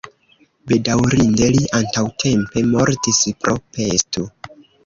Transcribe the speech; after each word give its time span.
Bedaŭrinde 0.71 1.49
li 1.57 1.61
antaŭtempe 1.81 2.65
mortis 2.73 3.23
pro 3.45 3.57
pesto. 3.79 4.29